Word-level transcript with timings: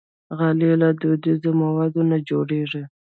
غالۍ 0.37 0.71
له 0.81 0.89
دودیزو 1.01 1.49
موادو 1.61 2.01
نه 2.11 2.17
جوړېږي. 2.29 2.83